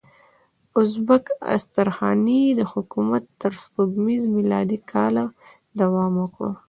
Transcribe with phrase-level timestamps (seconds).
[0.79, 1.25] ازبک
[1.55, 5.25] استرخاني حکومت تر سپوږمیز میلادي کاله
[5.79, 6.49] دوام وکړ.